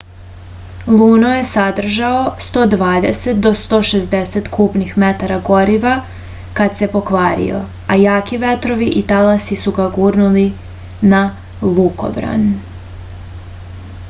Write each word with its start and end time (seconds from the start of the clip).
luno 0.99 1.31
je 1.31 1.41
sadržao 1.49 2.21
120-160 2.45 4.47
kubnih 4.55 4.95
metara 5.03 5.37
goriva 5.49 5.91
kad 6.61 6.75
se 6.79 6.89
pokvario 6.95 7.59
a 7.87 7.97
jaki 8.05 8.39
vetrovi 8.45 8.87
i 9.01 9.03
talasi 9.13 9.57
su 9.65 9.75
ga 9.81 9.85
gurnuli 9.99 10.47
na 11.15 11.21
lukobran 11.79 12.49